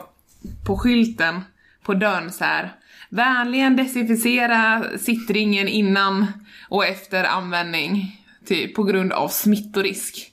[0.66, 1.40] på skylten
[1.84, 2.72] på dörren så här.
[3.08, 6.26] Vänligen desinficera sittringen innan
[6.68, 8.20] och efter användning.
[8.46, 10.31] Typ på grund av smittorisk.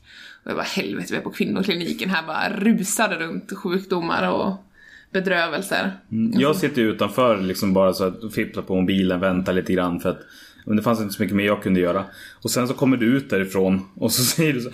[0.49, 4.55] Jag bara helvete, vi är på kvinnokliniken här bara rusade runt sjukdomar och
[5.13, 5.91] bedrövelser.
[6.33, 10.19] Jag sitter utanför liksom bara så att fippla på mobilen, vänta lite grann för att
[10.65, 12.05] men det fanns inte så mycket mer jag kunde göra.
[12.43, 14.69] Och sen så kommer du ut därifrån och så säger du så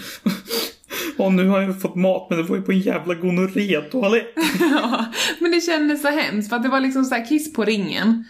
[1.18, 4.34] Och nu har jag fått mat men det var ju på en jävla gonorré-toalett.
[4.60, 5.06] Ja,
[5.40, 8.24] men det kändes så hemskt för att det var liksom så här kiss på ringen.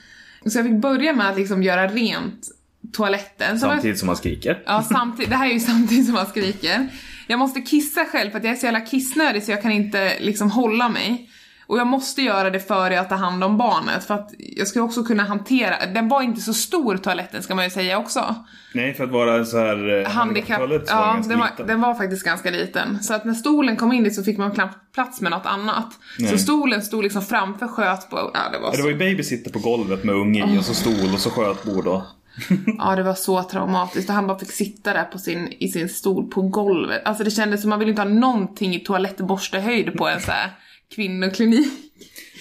[0.45, 2.47] Så jag fick börja med att liksom göra rent
[2.93, 3.51] toaletten.
[3.59, 4.63] Var- Samtidigt som man skriker.
[4.65, 6.87] Ja, samtidigt, det här är ju samtidigt som man skriker.
[7.27, 10.19] Jag måste kissa själv för att jag är så jävla kissnödig så jag kan inte
[10.19, 11.29] liksom hålla mig.
[11.67, 14.81] Och jag måste göra det före jag tar hand om barnet för att jag ska
[14.81, 18.35] också kunna hantera, den var inte så stor toaletten ska man ju säga också.
[18.73, 21.65] Nej, för att vara en så här eh, Handikapp, toalett så var den ja var,
[21.67, 23.03] den var faktiskt ganska liten.
[23.03, 25.93] Så att när stolen kom in dit så fick man knappt plats med något annat.
[26.17, 26.39] Så Nej.
[26.39, 29.59] stolen stod liksom framför skötbord, ja det var Ja, det så, var ju babysitter på
[29.59, 32.01] golvet med unge i och så stol och så skötbord och...
[32.77, 35.89] ja, det var så traumatiskt och han bara fick sitta där på sin, i sin
[35.89, 37.01] stol på golvet.
[37.05, 40.51] Alltså det kändes som man ville inte ha någonting i toalettborstehöjd på en så här
[40.95, 41.67] kvinnoklinik.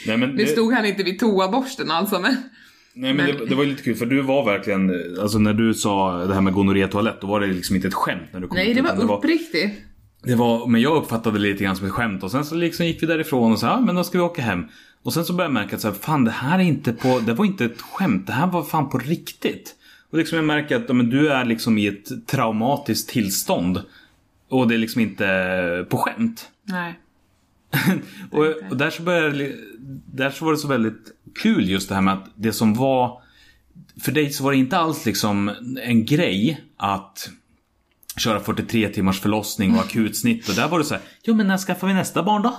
[0.06, 2.36] Nej men, Nu det, stod han inte vid toaborsten alltså men...
[2.94, 5.74] nej, men det, det var ju lite kul för du var verkligen, alltså när du
[5.74, 8.56] sa det här med gonorré-toalett då var det liksom inte ett skämt när du kom
[8.56, 9.74] Nej ut, det var uppriktigt.
[10.22, 12.86] Det var, men jag uppfattade det lite grann som ett skämt och sen så liksom
[12.86, 14.64] gick vi därifrån och sa ja men då ska vi åka hem.
[15.04, 17.20] Och sen så började jag märka att så här, fan det här är inte på,
[17.26, 19.74] det var inte ett skämt, det här var fan på riktigt.
[20.14, 23.82] Och liksom jag märker att men du är liksom i ett traumatiskt tillstånd.
[24.48, 26.50] Och det är liksom inte på skämt.
[26.62, 26.98] Nej.
[28.30, 29.52] Och, och där, så började,
[30.12, 33.22] där så var det så väldigt kul just det här med att det som var
[34.00, 35.50] För dig så var det inte alls liksom
[35.82, 37.30] en grej att
[38.16, 41.58] köra 43 timmars förlossning och akutsnitt och där var det så här, jo men när
[41.58, 42.56] skaffar vi nästa barn då?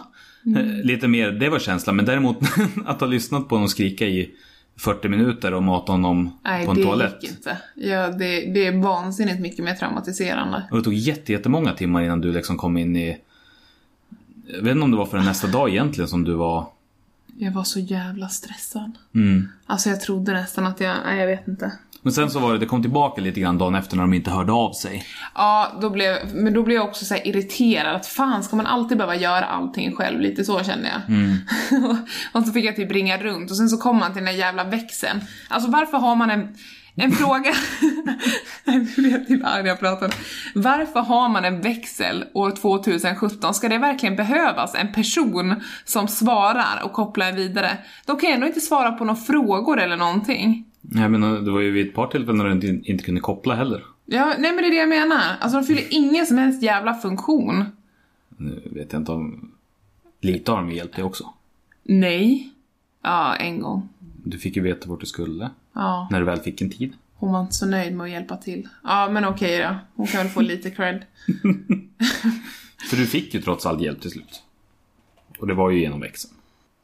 [0.60, 1.96] Eh, Lite mer, det var känslan.
[1.96, 2.38] Men däremot
[2.86, 4.32] att ha lyssnat på honom skrika i
[4.78, 7.24] 40 minuter och mata honom Nej på en det toalett.
[7.24, 7.58] gick inte.
[7.76, 10.64] Ja, det, det är vansinnigt mycket mer traumatiserande.
[10.72, 13.18] Och det tog jätte- jättemånga timmar innan du liksom kom in i...
[14.48, 16.68] Jag vet inte om det var för nästa dag egentligen som du var...
[17.38, 18.92] Jag var så jävla stressad.
[19.16, 19.48] Mm.
[19.66, 21.72] Alltså jag trodde nästan att jag, nej jag vet inte.
[22.06, 24.32] Men sen så var det, det kom tillbaka lite grann dagen efter när de inte
[24.32, 25.06] hörde av sig.
[25.36, 28.98] Ja, då blev, men då blev jag också så irriterad att fan ska man alltid
[28.98, 30.20] behöva göra allting själv?
[30.20, 31.16] Lite så kände jag.
[31.16, 31.38] Mm.
[32.34, 34.40] och så fick jag typ ringa runt och sen så kom man till den där
[34.40, 35.22] jävla växeln.
[35.48, 36.56] Alltså varför har man en,
[36.96, 37.54] en fråga...
[38.98, 40.14] Jag typ arg när jag pratar.
[40.56, 43.54] Varför har man en växel år 2017?
[43.54, 47.78] Ska det verkligen behövas en person som svarar och kopplar vidare?
[48.06, 50.66] De kan ju ändå inte svara på några frågor eller någonting.
[50.92, 53.56] Jag menar, det var ju vid ett par tillfällen när du inte, inte kunde koppla
[53.56, 53.84] heller.
[54.06, 55.36] Ja, nej men det är det jag menar.
[55.40, 57.66] Alltså de fyller ingen som helst jävla funktion.
[58.38, 59.52] Nu vet jag inte om...
[60.22, 61.34] Lite har de hjälpt dig också.
[61.84, 62.50] Nej.
[63.04, 63.90] Ja, en gång.
[64.24, 65.50] Du fick ju veta vart du skulle.
[65.74, 66.94] Ja, När du väl fick en tid.
[67.16, 68.68] hon var inte så nöjd med att hjälpa till.
[68.84, 69.76] Ja, men okej då.
[69.96, 71.06] Hon kan väl få lite cred.
[72.90, 74.44] För du fick ju trots allt hjälp till slut.
[75.40, 76.34] Och det var ju genom växeln.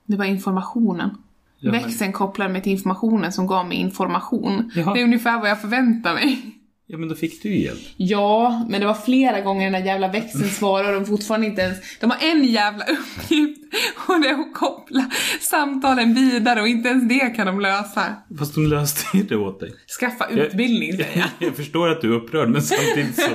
[0.06, 1.18] Det var informationen.
[1.62, 4.72] Ja, men- Växeln kopplade mig till informationen som gav mig information.
[4.76, 4.94] Jaha.
[4.94, 6.42] Det är ungefär vad jag förväntar mig.
[6.88, 7.80] Ja men då fick du ju hjälp.
[7.98, 11.62] Ja, men det var flera gånger den där jävla växeln svarade och de fortfarande inte
[11.62, 11.78] ens...
[12.00, 13.60] De har en jävla uppgift
[14.08, 15.06] och det är att koppla
[15.42, 18.16] samtalen vidare och inte ens det kan de lösa.
[18.40, 19.72] Fast de löste ju det åt dig.
[20.00, 21.08] Skaffa utbildning säger
[21.40, 21.48] jag.
[21.48, 23.30] Jag förstår att du är upprörd men samtidigt så,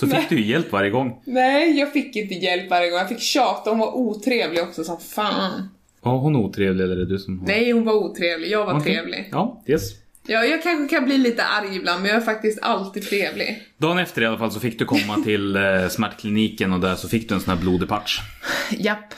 [0.00, 1.22] så fick du ju hjälp varje gång.
[1.26, 2.98] Nej, jag fick inte hjälp varje gång.
[2.98, 3.70] Jag fick tjata.
[3.70, 5.68] Hon var otrevlig också som fan.
[6.00, 7.46] Var hon otrevlig eller är det du som har...
[7.46, 8.50] Nej, hon var otrevlig.
[8.50, 8.94] Jag var Okej.
[8.94, 9.28] trevlig.
[9.32, 9.82] Ja, yes.
[10.26, 13.62] Ja, jag kanske kan bli lite arg ibland, men jag är faktiskt alltid trevlig.
[13.78, 17.08] Dagen efter i alla fall så fick du komma till eh, smärtkliniken och där så
[17.08, 18.20] fick du en sån här blodig patch.
[18.70, 19.14] Japp.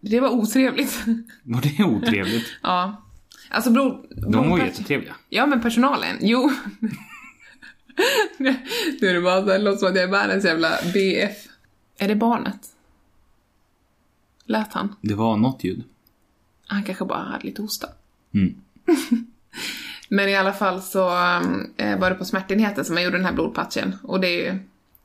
[0.00, 1.02] Det var otrevligt.
[1.42, 2.46] Var det otrevligt?
[2.62, 3.02] ja.
[3.50, 4.06] Alltså bror...
[4.30, 5.14] De var ju jättetrevliga.
[5.28, 6.16] Ja, men personalen.
[6.20, 6.50] Jo.
[8.38, 11.36] nu är det bara så här, låter som att jag är världens jävla BF.
[11.98, 12.60] Är det barnet?
[14.50, 14.94] Lät han?
[15.00, 15.84] Det var något ljud.
[16.66, 17.86] Han kanske bara hade lite hosta.
[18.34, 18.54] Mm.
[20.08, 21.08] Men i alla fall så
[21.76, 23.96] eh, var det på smärtenheten som jag gjorde den här blodpatchen.
[24.02, 24.58] Och det är ju,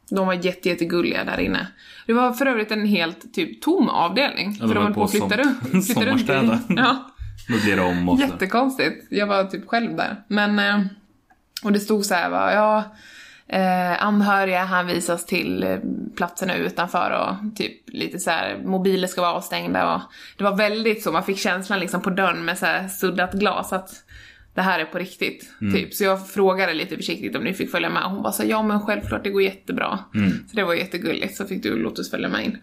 [0.10, 1.68] de var jätte, jättegulliga där inne.
[2.06, 4.58] Det var för övrigt en helt typ tom avdelning.
[4.60, 5.86] Ja, för de höll på att flytta runt.
[5.94, 6.60] Sommarstäda.
[6.70, 7.12] Ja,
[7.50, 9.08] Möblera om och jättekonstigt.
[9.10, 10.24] Jag var typ själv där.
[10.28, 10.88] Men, eh,
[11.64, 12.96] och det stod så här va, ja,
[13.48, 15.78] eh, anhöriga hänvisas till eh,
[16.16, 20.02] platserna utanför och typ lite så här mobiler ska vara avstängda och
[20.38, 23.74] det var väldigt så, man fick känslan liksom på dörren med så här suddat glas
[23.74, 23.90] att
[24.54, 25.94] det här är på riktigt, typ.
[25.94, 28.04] Så jag frågade lite försiktigt om ni fick följa med.
[28.04, 30.00] Hon bara så ja men självklart, det går jättebra.
[30.50, 32.58] Så det var jättegulligt, så fick du låta oss följa med in.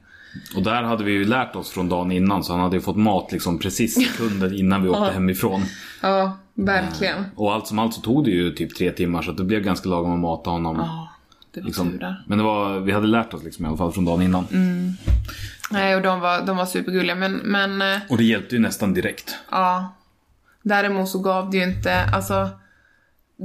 [0.57, 2.97] Och där hade vi ju lärt oss från dagen innan så han hade ju fått
[2.97, 5.63] mat liksom precis sekunder innan vi åkte hemifrån.
[6.03, 7.25] Ja, verkligen.
[7.37, 9.89] Och allt som allt så tog det ju typ tre timmar så det blev ganska
[9.89, 10.77] lagom att mata honom.
[10.77, 11.09] Ja,
[11.55, 11.99] det var tur liksom.
[11.99, 12.25] där.
[12.27, 14.47] Men det var, vi hade lärt oss liksom i alla fall från dagen innan.
[15.71, 18.95] Nej, och de var, de var supergulliga, men, men eh, Och det hjälpte ju nästan
[18.95, 19.35] direkt.
[19.51, 19.95] ja.
[20.65, 22.49] Däremot så gav det ju inte, alltså.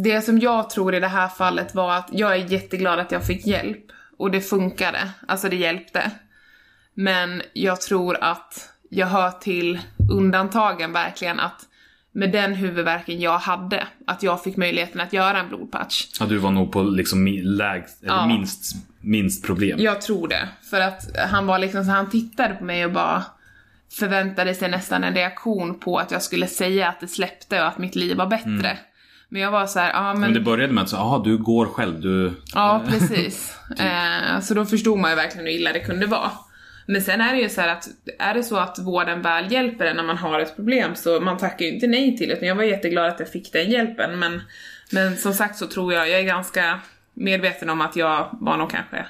[0.03, 3.23] Det som jag tror i det här fallet var att jag är jätteglad att jag
[3.23, 3.85] fick hjälp.
[4.17, 6.11] Och det funkade, alltså det hjälpte.
[6.99, 9.79] Men jag tror att jag hör till
[10.11, 11.61] undantagen verkligen att
[12.11, 16.05] med den huvudvärken jag hade, att jag fick möjligheten att göra en blodpatch.
[16.19, 18.27] Ja, du var nog på liksom lägst, eller Ja.
[18.27, 19.79] minst, minst problem.
[19.79, 20.49] Jag tror det.
[20.69, 23.23] För att han var liksom så han tittade på mig och bara
[23.99, 27.77] förväntade sig nästan en reaktion på att jag skulle säga att det släppte och att
[27.77, 28.77] mitt liv var bättre.
[29.29, 30.21] Men jag var så här, ja men...
[30.21, 32.41] Men det började med att säga, du går själv, du...
[32.53, 33.57] Ja, precis.
[33.79, 36.31] eh, så då förstod man ju verkligen hur illa det kunde vara.
[36.87, 37.87] Men sen är det ju så här att,
[38.19, 41.37] är det så att vården väl hjälper en när man har ett problem så man
[41.37, 42.45] tackar ju inte nej till det.
[42.45, 44.41] Jag var jätteglad att jag fick den hjälpen men,
[44.91, 46.79] men som sagt så tror jag, jag är ganska
[47.13, 49.05] medveten om att jag var nog kanske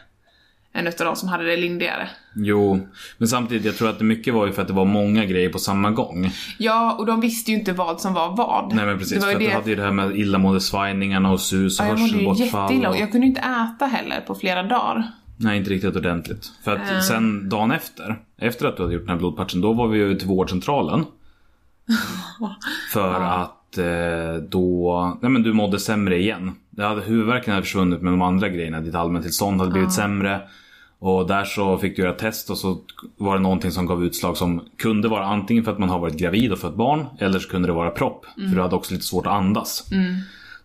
[0.77, 2.09] en utav de som hade det lindrigare.
[2.35, 2.87] Jo,
[3.17, 5.49] men samtidigt jag tror att det mycket var ju för att det var många grejer
[5.49, 6.31] på samma gång.
[6.57, 8.75] Ja, och de visste ju inte vad som var vad.
[8.75, 9.45] Nej men precis, Det för att det...
[9.45, 12.61] du hade ju det här med illamåendesvajningarna och sus och ja, jag mådde ju hörselbortfall.
[12.63, 12.97] jätteilla och...
[12.99, 15.11] jag kunde inte äta heller på flera dagar.
[15.37, 16.51] Nej, inte riktigt ordentligt.
[16.63, 16.99] För att Eh.
[16.99, 20.15] sen dagen efter, efter att du hade gjort den här blodpatchen, då var vi ju
[20.15, 21.05] till vårdcentralen.
[22.93, 26.51] För att eh, då, nej men du mådde sämre igen.
[26.69, 30.41] Det hade, huvudvärken hade försvunnit men de andra grejerna, ditt allmäntillstånd hade blivit sämre.
[30.99, 32.77] Och där så fick du göra test och så
[33.17, 36.17] var det någonting som gav utslag som kunde vara antingen för att man har varit
[36.17, 38.25] gravid och fött barn eller så kunde det vara propp.
[38.35, 39.85] För du hade också lite svårt att andas.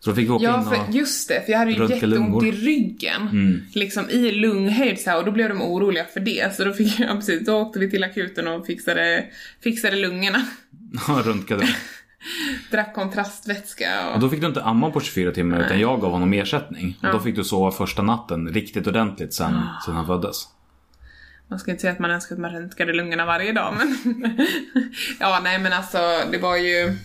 [0.04, 0.74] Så då fick vi åka Ja, in och...
[0.74, 2.46] för just det, för jag hade ju jätteont lungor.
[2.46, 3.62] i ryggen.
[3.74, 6.56] Liksom i lunghöjd så här, och då blev de oroliga för det.
[6.56, 9.24] Så då fick jag, precis, då åkte vi till akuten och fixade,
[9.62, 10.46] fixade lungorna.
[11.24, 11.68] röntgade.
[12.70, 14.14] Drack kontrastvätska och...
[14.14, 16.98] Och då fick du inte amma på 24 timmar utan jag gav honom ersättning.
[17.02, 20.48] Och då fick du sova första natten riktigt ordentligt sen, sen han föddes.
[21.48, 24.16] Man ska inte säga att man önskar att man röntgade lungorna varje dag men...
[25.20, 25.98] ja, nej men alltså
[26.32, 26.96] det var ju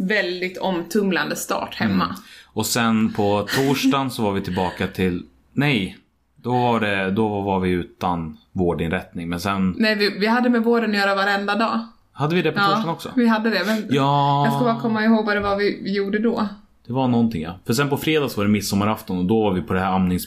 [0.00, 2.16] väldigt omtumlande start hemma.
[2.46, 5.22] Och sen på torsdagen så var vi tillbaka till...
[5.52, 5.96] Nej!
[6.36, 9.28] Då var, det, då var vi utan vårdinrättning.
[9.28, 9.74] Men sen...
[9.78, 11.80] Nej, vi, vi hade med vården att göra varenda dag.
[12.12, 13.12] Hade vi det på torsdagen också?
[13.16, 13.62] vi hade det.
[13.66, 16.48] Men Ja, Jag ska bara komma ihåg vad det var vi, gjorde då.
[16.86, 17.58] det var någonting ja.
[17.66, 20.24] För sen på fredags var det midsommarafton och då var vi på det här amnings,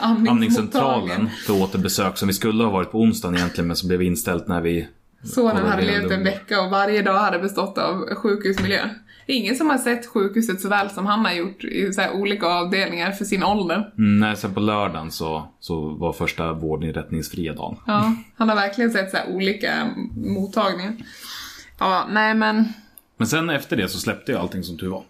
[0.28, 4.48] amningscentralen för återbesök som vi skulle ha varit på onsdagen egentligen men som blev inställt
[4.48, 4.88] när vi...
[5.24, 8.80] Sonen hade levt en vecka och varje dag hade bestått av sjukhusmiljö.
[9.28, 12.10] Det är ingen som har sett sjukhuset så väl som han har gjort i så
[12.10, 13.92] olika avdelningar för sin ålder.
[13.98, 17.76] Mm, nej, sen på lördagen så, så var första vårdinrättningsfria dagen.
[17.86, 20.94] Ja, han har verkligen sett så här olika mottagningar.
[21.78, 22.64] Ja, nej men
[23.16, 25.02] Men sen efter det så släppte jag allting som tur var.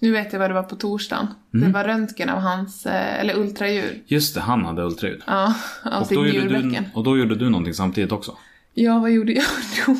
[0.00, 1.26] nu vet jag vad det var på torsdagen.
[1.54, 1.66] Mm.
[1.66, 4.00] Det var röntgen av hans, eh, eller ultraljud.
[4.06, 5.22] Just det, han hade ultraljud.
[5.26, 6.84] Ja, av Och sitt då, gjorde du, njurbäcken.
[6.94, 8.36] och då gjorde du någonting samtidigt också.
[8.74, 9.44] Ja, vad gjorde jag
[9.86, 9.96] då?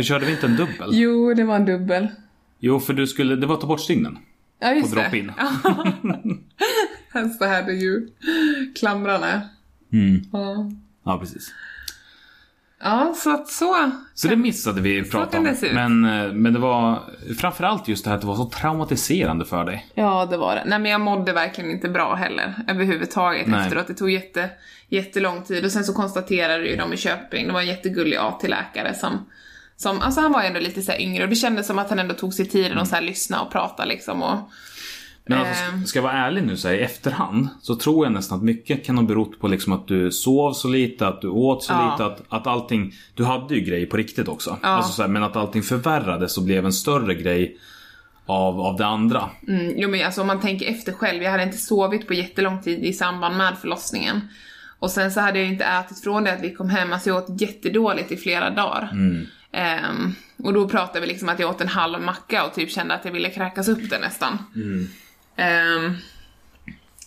[0.00, 0.88] För körde vi inte en dubbel?
[0.92, 2.08] Jo, det var en dubbel.
[2.58, 4.18] Jo, för du skulle, det var ta bort stygnen.
[4.60, 5.32] Ja, just På drop-in.
[7.38, 8.08] Så hade ju
[8.78, 9.42] klamrarna.
[9.92, 10.22] Mm.
[10.32, 10.70] Ja.
[11.04, 11.54] Ja, precis.
[12.82, 13.90] Ja, så att så.
[14.14, 15.56] Så det missade vi prata kan om.
[15.72, 17.02] Men, eh, men det var
[17.38, 19.86] framförallt just det här att det var så traumatiserande för dig.
[19.94, 20.62] Ja, det var det.
[20.66, 23.60] Nej, men jag mådde verkligen inte bra heller överhuvudtaget Nej.
[23.64, 23.86] efteråt.
[23.86, 24.50] Det tog jätte,
[24.88, 28.94] jättelång tid och sen så konstaterade ju de i Köping, det var en jättegullig AT-läkare
[28.94, 29.26] som
[29.82, 31.98] som, alltså han var ju ändå lite så yngre och det kändes som att han
[31.98, 34.38] ändå tog sig tiden att så här lyssna och prata liksom och
[35.26, 35.86] Men alltså, Ehm.
[35.86, 38.84] ska jag vara ärlig nu så här, i efterhand så tror jag nästan att mycket
[38.86, 41.92] kan ha berott på liksom att du sov så lite, att du åt så Ja.
[41.92, 42.92] lite, att, att allting...
[43.14, 44.58] Du hade ju grejer på riktigt också.
[44.62, 44.68] Ja.
[44.68, 47.56] Alltså så här, men att allting förvärrades och blev en större grej
[48.26, 49.30] av, av det andra.
[49.48, 52.62] Mm, jo men alltså om man tänker efter själv, jag hade inte sovit på jättelång
[52.62, 54.20] tid i samband med förlossningen.
[54.78, 57.16] Och sen så hade jag inte ätit från det att vi kom hem, alltså jag
[57.16, 58.92] åt jättedåligt i flera dagar.
[59.52, 62.94] Ehm, och då pratade vi liksom att jag åt en halv macka och typ kände
[62.94, 64.38] att jag ville kräkas upp det nästan.
[65.36, 65.96] Ehm,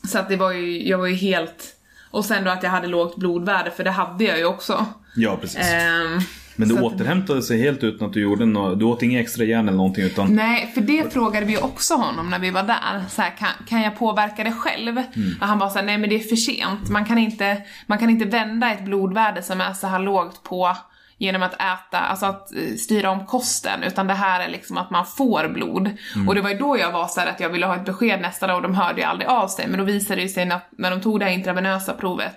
[0.07, 1.75] så att det var ju, jag var ju helt...
[2.11, 4.85] Och sen då att jag hade lågt blodvärde, för det hade jag ju också.
[5.15, 5.73] Ja, precis.
[5.73, 6.19] Ehm,
[6.55, 9.67] men du återhämtade sig helt utan att du gjorde något, du åt inga extra järn
[9.67, 10.35] eller någonting utan...
[10.35, 13.03] Nej, för det frågade vi också honom när vi var där.
[13.09, 14.97] Så här, kan, kan jag påverka det själv?
[15.41, 16.89] Och han var så här, nej men det är för sent.
[16.89, 20.77] Man kan, inte, man kan inte vända ett blodvärde som är så här lågt på
[21.17, 24.89] genom att äta, alltså att eh, styra om kosten, utan det här är liksom att
[24.89, 25.89] man får blod.
[26.27, 28.21] Och det var ju då jag var så här att jag ville ha ett besked
[28.21, 30.67] nästa dag och de hörde ju aldrig av sig, men då visade det sig att
[30.71, 32.35] när de tog det här intravenösa provet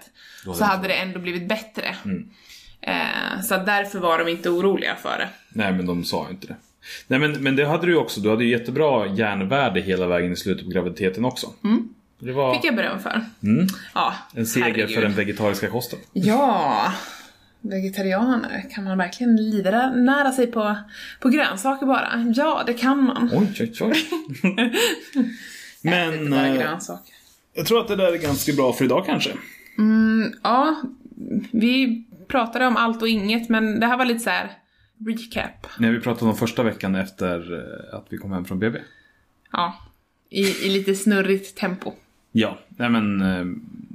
[0.54, 1.96] så hade det ändå blivit bättre.
[2.80, 5.28] Eh, så därför var de inte oroliga för det.
[5.48, 6.56] Nej, men de sa inte det.
[7.06, 8.20] Nej, men, men det hade du ju också.
[8.20, 11.46] Du hade ju jättebra järnvärde hela vägen i slutet på graviditeten också.
[12.18, 13.24] Det var Fick jag beröm för.
[13.94, 14.94] Ja, en seger herregud.
[14.94, 15.98] för den vegetariska kosten.
[16.12, 16.92] Ja,
[17.60, 20.76] vegetarianer, kan man verkligen livra, nära sig på,
[21.20, 22.32] på grönsaker bara?
[22.34, 23.30] Ja, det kan man.
[23.32, 23.96] Oj, oj, oj.
[24.42, 24.70] Inte
[25.82, 27.14] men bara eh, grönsaker.
[27.54, 29.30] Jag tror att det där är ganska bra för idag kanske.
[30.42, 30.82] Ja,
[31.52, 34.50] vi pratade om allt och inget, men det här var lite så här
[35.06, 35.66] recap.
[35.78, 38.78] När vi pratade om första veckan efter eh, att vi kom hem från BB.
[39.52, 39.74] Ja,
[40.30, 41.92] i, i lite snurrigt tempo.
[42.38, 43.44] Ja, nej men, eh,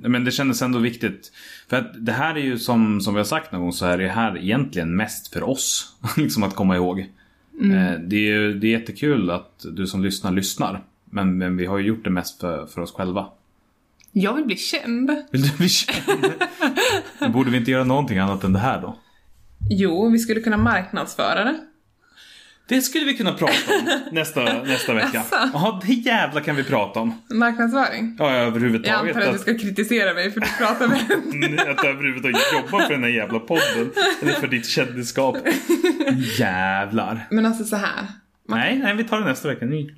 [0.10, 1.32] men det kändes ändå viktigt.
[1.70, 3.98] För att det här är ju som, som vi har sagt någon gång så är
[3.98, 5.96] det här egentligen mest för oss.
[6.18, 7.00] liksom att komma ihåg.
[7.00, 10.84] Eh, Det, är, ju- det är jättekul att du som lyssnar lyssnar.
[11.06, 13.28] Men, men vi har ju gjort det mest för, för oss själva.
[14.12, 15.12] Jag vill bli känd.
[15.32, 16.26] Vill du bli känd?
[17.34, 18.98] Borde vi inte göra någonting annat än det här då?
[19.70, 21.60] Jo, vi skulle kunna marknadsföra det.
[22.72, 25.10] Det skulle vi kunna prata om nästa, nästa vecka.
[25.14, 25.36] Jaså?
[25.54, 27.22] Ja, det jävla kan vi prata om.
[27.34, 28.16] Marknadsföring.
[28.20, 29.16] Ja, Jag överhuvudtaget.
[29.16, 30.98] antar att du ska kritisera mig för du pratar med
[31.62, 33.92] att, att överhuvudtaget jobba för den här jävla podden.
[34.22, 35.38] Eller för ditt kändisskap.
[36.40, 37.28] Jävlar.
[37.32, 38.08] Men alltså så här.
[38.48, 39.66] Nej, nej, vi tar det nästa vecka.
[39.66, 39.90] Ny.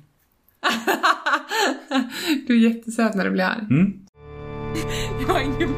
[2.46, 3.66] Du är jättesöt när du blir arg.
[3.70, 3.92] Mm.
[5.26, 5.74] Jag har ingen.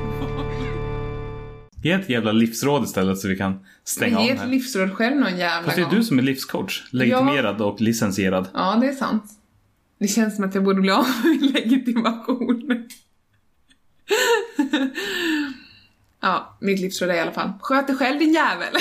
[1.87, 4.49] Ge ett jävla livsråd istället så vi kan stänga Men ge av ett här.
[4.49, 5.95] livsråd själv någon jävla Fast det är gång.
[5.95, 6.83] du som är livscoach.
[6.91, 8.49] Legitimerad och licensierad.
[8.55, 9.25] Ja, det är sant.
[9.99, 12.89] Det känns som att jag borde bli av med min legitimation.
[16.23, 17.51] ja, mitt livsråd är i alla fall.
[17.61, 18.75] Sköt dig själv din jävel.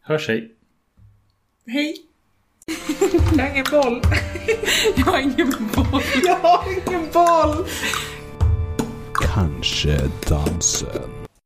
[0.00, 0.52] Hörs hej.
[1.66, 1.96] Hej.
[3.36, 4.02] Jag har ingen boll.
[4.96, 6.02] jag har ingen boll.
[6.24, 7.66] Jag har ingen boll!
[9.36, 11.15] Kanske dansen.